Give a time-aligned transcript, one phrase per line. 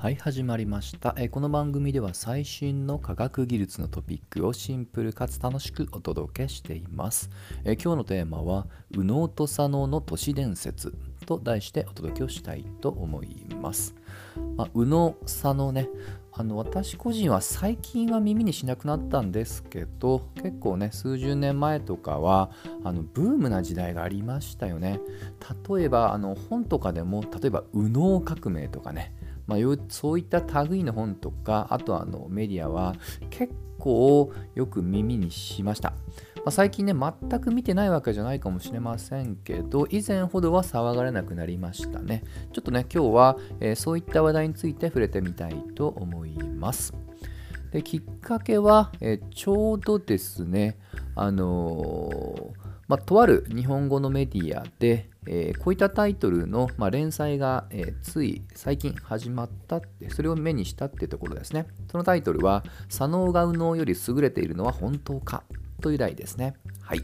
[0.00, 1.14] はい始まりました。
[1.18, 7.28] えこの番組では最新の科学技術のトピックをシンプルかつ楽しくお届けしています。
[7.66, 13.94] え今日のテーマは右脳と左脳の都市伝説と題してお届けをしたいと思います、
[14.56, 15.90] まあ、右脳左脳ね
[16.32, 22.50] あの私個人は最近は耳にしなくなったんですけど結構ね数十年前とかは
[22.84, 24.98] あのブームな時代がありましたよね。
[25.68, 29.12] 例えばあの本とかでも例えば右脳革命とかね
[29.46, 29.58] まあ、
[29.88, 32.94] そういった類の本とかあとあのメディアは
[33.30, 35.90] 結構よく耳にしました、
[36.36, 42.22] まあ、最近ね全く見てないわけじゃないかもしれませんけど以前ほどは騒がれなくなりましたね。
[42.52, 46.94] ちょっとね今日は、えー、そういった話題について触れてみたいと思います。
[47.72, 50.76] できっかけは、えー、ちょうどですね
[51.14, 61.66] あのーまあ、とある日本語のメディアで、えー、こういったタイトルの、まあ、連載が、えー、つい最近始まったって、それを目にしたっていうところですね。
[61.90, 65.42] そのタイトルは、左脳が右脳より優れているのは本当か？
[65.82, 66.54] という題ですね。
[66.80, 67.02] はい。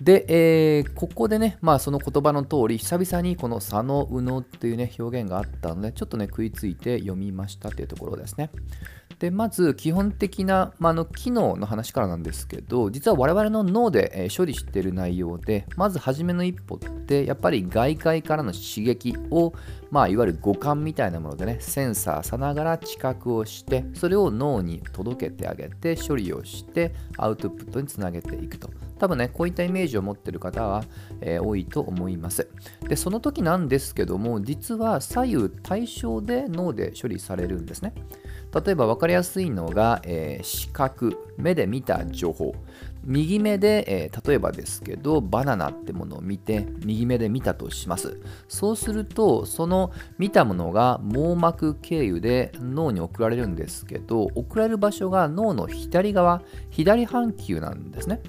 [0.00, 8.50] で、えー、ここでね、まあその言葉の通り、久々にこの左脳右脳っていうね、表現があったので、ちょっとね、食いついて読みましたっていうところですね。
[9.20, 19.52] でまず基本的な、まあ、の機能の話からなんですけど実は我々の脳で、え処理している内容でまず初めの一歩ってやっぱり外界からの刺激を、
[19.90, 28.70] まあ、いわゆる五感みたいなものでねセンサーさながら知覚をしてそれを脳に届けてあげて処理をしてアウトプットにつなげていくと。
[28.98, 30.84] 多分ねこういったイメージを持ってる方は、
[31.22, 32.48] えー、多いと思います。
[32.86, 37.94] でその時なんですけども実は左右対称で脳で処理されるんですね。
[38.64, 42.54] 例えば分かりやすいのが、えー、視覚、目で見た情報。
[43.04, 48.20] 右目で、えー、例えばですけど、バナナってものを見て、右目で見たとします。
[48.48, 58.20] そうすると、その見たものが網膜経由で脳に送られるんですけど、送られる場所が脳の左側、左半球なんですね。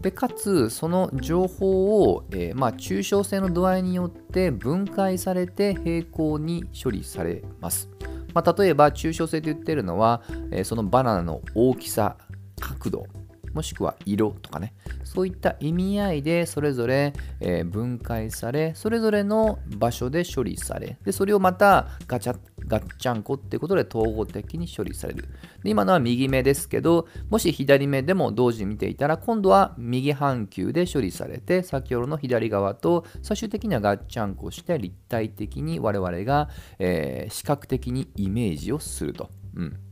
[0.00, 7.90] でかつその情報を、えー、まあ、抽象性の度合いによって分解されて平行に処理されます。
[8.32, 12.16] まあ、例えば抽象性と言ってるのは、えー、そのバナナの大きさ
[12.58, 13.06] 角度
[13.52, 14.74] もしくは色とかね。
[15.04, 20.98] そういった意味合いでそれぞれ、え、分解されそれぞれの場所で処理され。
[21.04, 25.28] でそれをまたガチャガッチャンコっていうことで統合的に処理される。
[25.62, 39.28] で今のは右目ですけどもし左目でも同時に見ていたら今度は右半球で処理されて先ほどの左側と最終的にはガッチャンコして立体的に我々が、えー、視覚的にイメージをすると。
[39.56, 39.89] うん。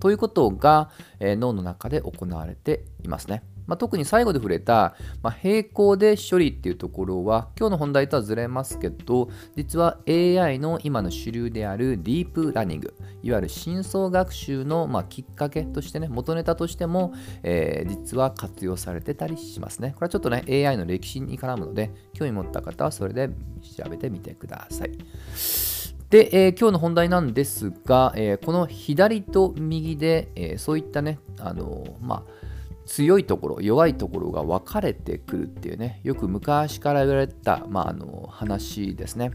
[0.00, 0.90] ということが、
[1.20, 3.42] えー、脳の中で行われていますね。
[3.66, 17.12] まあ、特に最後で触れた、まあ、並行で処理っていうところは今日の本題とはずれますけど実は AI の今の主流であるディープラーニングいわゆる深層学習の、まあ、きっかけとしてね元ネタとしても、
[17.42, 23.28] えー、実は活用されてたりしますねこれはちょっとね AI の歴史に絡むので興味持った方はそれで
[23.76, 25.75] 調べてみてください。
[26.10, 32.46] で、えー、今日の本題なんですが、えー、この左と右で、えー、そういったね、あのまあ、
[32.86, 39.32] 強いところ、弱いところが分かれてくるっていうね、よく昔から言われた、まあ、あの話ですね。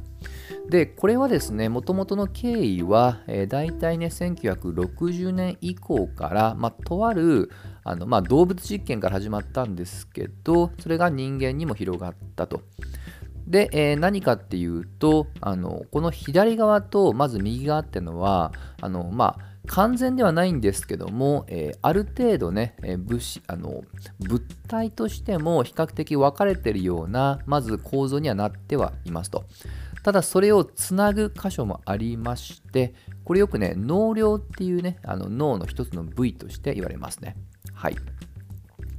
[0.69, 7.51] で、これはですね、もともとの経緯は、えー、大体ね、1960年以降から、まあ、とある
[7.83, 12.61] あの、まあ、動物実験から始まったんですけど、それが人間にも広がったと。
[13.47, 23.84] で、えー、何かっていうとあのこの左側とまず右側っていうのはあのまあ完全ではないんですけども、えー、ある程度ね、えー、物あの
[24.19, 29.46] 物体としても比較的分かれてるようなまず構造にはなってはいますと。
[30.03, 37.35] ただそれをつなぐ箇所もありましてこれよくね脳梁っていうねあの脳の一つの部位として言われますね。
[37.74, 37.96] はい。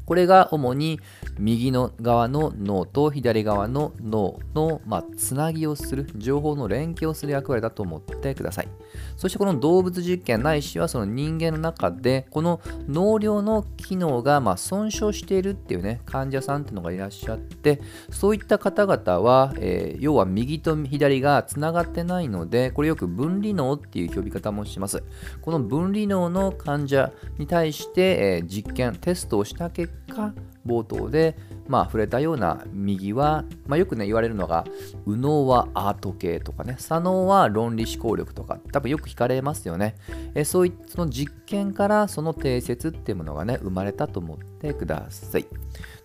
[0.04, 1.00] これが主に
[1.38, 8.69] 右の側の脳と左側の脳の、まあ、つなぎをする、情報の連携をする役割だと思ってください。
[9.16, 25.02] そしてこの動物実験ないしはその人間の中で、この脳量の機能がま損傷しているっていうね、患者さんっていうのがいらっしゃって、そういった方々は、えー、要は右と左がつながってないので、これよく分離脳っていう呼び方もします。
[25.40, 30.32] この分離脳の患者に対して、えー、実験、テストをした結果
[30.66, 31.36] 冒頭で
[31.66, 34.64] まあ触れたような右は、まあ、よくね言われるのが
[35.06, 39.96] 右脳はアート系とかね左脳は論理思考力とか多分よく聞かれますよね。
[40.34, 45.46] えそういったその実験からその定説っていうものがね生まれたと思ってください。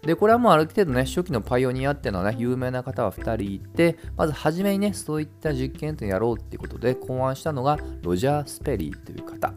[0.04, 9.54] でこれはもうある程度ね初期のパイオニアっていうのはね有名な方は2人いてまず初めにねそういった実験というのをやろうっていうことで考案したのがロジャー・スペリーという方。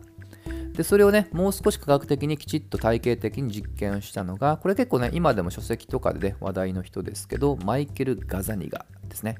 [0.80, 9.36] でそれをねもう少し科学的にきちっと体系的に実験をしたのがこれ結構ね今でも書籍とかで、ね、話題の人ですけどマイケル・ガザニガですね。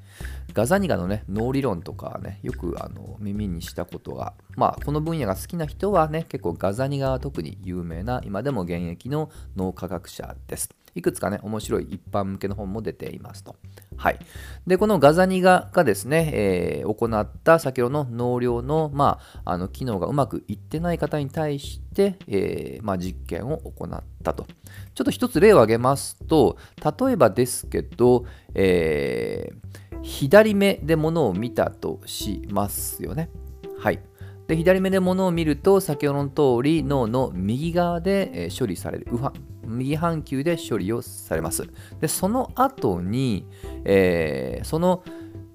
[0.52, 10.68] ガザニガのね脳理論とかねよくあの耳にしたことがまあこの分野が好きな人はね結構ガザニガは特に有名な今でも現役の脳科学者です。
[10.94, 13.56] いくつかね、面白い一般向けの本も出ていますと。
[13.96, 14.18] はい。
[14.66, 24.46] で、このガザニガがですね、えー、行った先ほどの脳量の、まあ、あの機能がうまくいってない方に対して、えー、まあ、実験を行ったと。
[24.94, 33.30] ちょっと一つ例を挙げますと、例えばですけど、えー、左目で物を見たとしますよね。
[33.78, 34.00] はい。
[34.46, 39.30] で左目で物を見ると先ほどの通り脳の右側で、処理される右
[39.70, 41.68] 右半球で処理をされます。
[42.00, 43.46] でその後に、
[43.84, 45.02] えー、その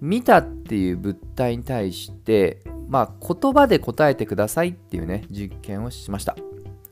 [0.02, 6.36] 見たっていう物体に対してまあ言葉で答えてくださいっていうね実験をしました。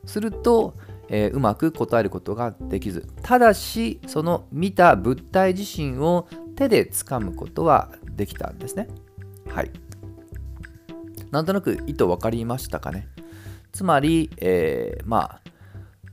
[0.06, 0.74] すると、
[1.08, 8.88] えー、うまく答えることができずただしその見た物体自身を手で掴むことはできたんですね。
[9.48, 9.70] はい。
[11.30, 13.08] なんとなく意図分かりましたかね。
[13.72, 15.40] つまり、えー、まあ、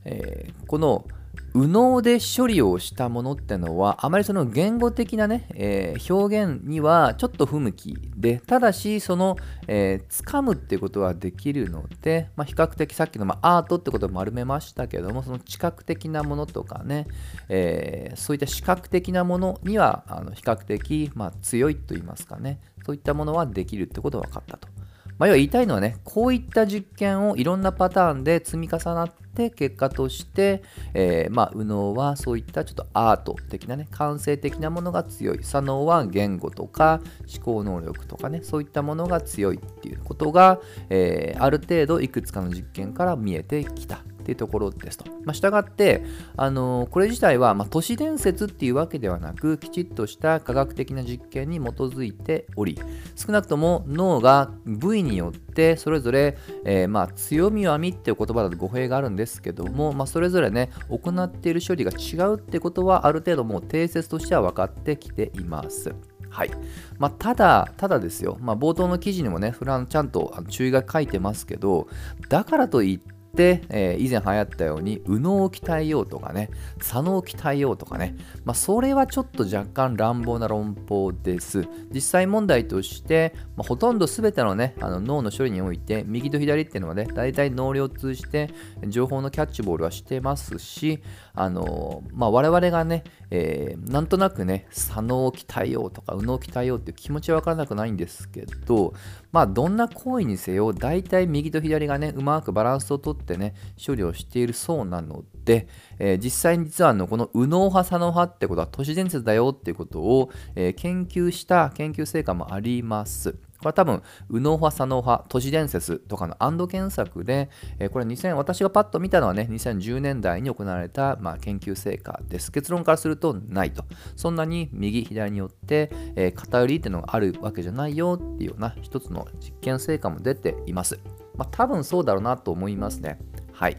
[0.04, 1.06] えー、この
[1.54, 17.06] 右脳で処理をしたものってのはあまりその言語的なね、えー、表現にはちょっと不向きでただしその、えー、掴むっていうことはできるので、まあ、比較的さっきの、まあ、アートってことを丸めましたけどもその知覚的なものとかね、
[17.48, 24.81] えー、そういった視覚的なものにはあの比較的、まあ、強いと言いますかねそういったものはできるってことが分かったと。
[25.22, 30.64] まあ、要は言いたいのはね、こういった実験をいろんなパターンで積み重なって結果として、
[30.94, 35.44] えー、まあ、右脳はそういったちょっとアート的なね、感性的なものが強い。
[35.44, 37.00] 左脳は言語とか
[37.32, 40.58] 思考能力とかね、そういったものが強いっていうことが、
[40.90, 44.00] えー、ある程度いくつかの実験から見えてきた。
[44.22, 45.04] っていうところですと。
[45.24, 46.04] まあ、したがって、
[46.36, 52.78] あの、これ自体は、まあ、都市伝説っていうわけではなく、きちっとした科学的な実験に基づいており、
[53.16, 65.92] 少なくとも脳が部位によってそれぞれ、えー、まあ、強み弱みっていう言葉だと語弊があるんですけども、まあ、それぞれね、行っている処理が違うってことは、ある程度もう定説としては分かってきています。
[66.32, 66.50] はい
[66.98, 71.88] まあ、ただ、ただですよ、まあ、冒頭の記事にもね、フランちゃんと注意が書いてますけど、
[72.30, 76.50] だからといって、えー、以前流行ったように右脳を鍛えようとかね
[76.80, 81.66] 左脳を鍛えようとかね、まあ、それはちょっと若干乱暴な論法です。
[81.92, 88.50] 実際問題として、まあ、ほとんど全てのねあの脳の処理において右と左っていうのはね大体脳量を通じて
[88.88, 91.02] 情報のキャッチボールはしてますし
[91.34, 98.92] あのまあ、我々がね、えー、なんとなくね左脳を鍛えようとか右脳を鍛えようっていう気持ちは分からなくないんですけど
[99.32, 103.54] まあどんな行為にせよ大体右と左がねうまくバランスをとってってね
[103.84, 113.36] 処理をしているそうなので、えー、実際に実はあのこの右脳派左脳派ってことは都市伝説だよっていうことを、えー、研究した研究成果もあります。
[113.62, 117.48] これ多分、右脳派、左脳派、都市伝説とかのアンド検索で、
[117.78, 122.50] えー、これ2000、私がパッと見たのはね、2010年代に行われた、まあ、研究成果です。
[122.50, 123.84] 結論からするとないと。
[124.16, 130.98] そんなに右、左によって、えー、偏りっていうのがあるわけじゃないよっていうような一つの実験成果も出ています。
[131.36, 133.18] まあ、多分そうだろうなと思いますね。
[133.52, 133.76] はい。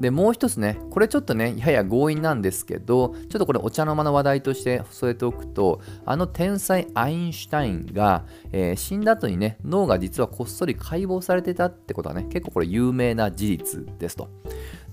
[0.00, 14.30] で、もう一つね、これちょっとね、やや強引なんですけど、ちょっとこれお茶の間の話題として添えておくと、あの天才アインシュタインが、えー、死んだ後にね、脳が実はこっそり解剖されてたってことはね、結構これ有名な事実ですと。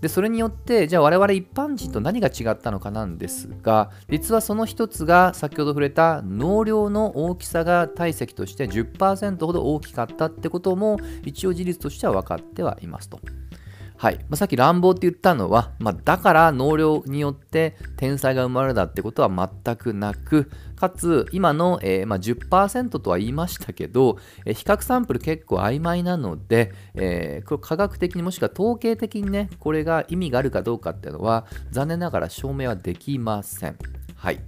[0.02, 13.20] で、それによって、じゃあ我々一般人と何が違ったのかなんですが、実はその一つが先ほど触れた脳量の大きさが体積として10%ほど大きかったってことも一応事実としては分かってはいますと。
[13.98, 14.18] はい。
[14.30, 33.78] まあ、さっき乱暴って言ったのは、まあ、だから能量によって天才が生まれたってことは全くなく、かつ今の、えー、まあ、10%とは言いましたけど、えー、比較サンプル結構曖昧なので、えー、これ科学的にもしくは統計的にね、これが意味があるかどうかっていうのは残念ながら証明はできません。
[34.16, 34.40] はい。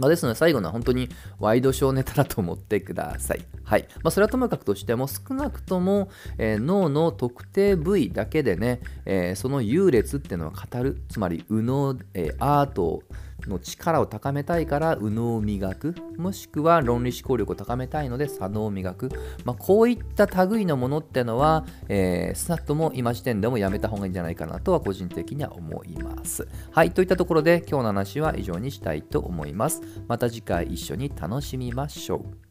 [0.00, 3.44] まあ、ですので最後のは本当にワイドショーネタだと思ってください。
[3.62, 13.02] はいまあ、それはともかくとしても少なくとも、えー、脳の特定部位だけでね、えー、その優劣っていうのは語るつまり右脳、えー、アート
[13.48, 19.10] の力を高めたいから右脳を磨くもしくは論理思考力を高めたいので左脳を磨く、
[19.44, 26.46] まあ、こういった類のものってのは、えー、スナットも今時点でもやめた方がいいんじゃないかなとは個人的には思います。
[26.72, 29.82] はいといったところで今日の話は以上にしたいと思います。
[30.08, 32.49] また次回一緒に楽しみましょう。